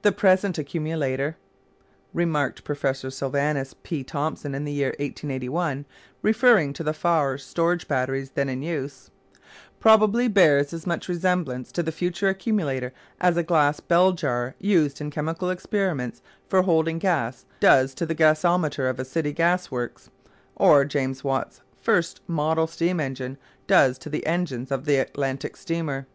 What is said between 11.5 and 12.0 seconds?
to the